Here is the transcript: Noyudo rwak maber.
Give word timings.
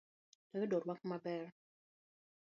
Noyudo 0.51 0.77
rwak 0.83 0.99
maber. 1.09 1.45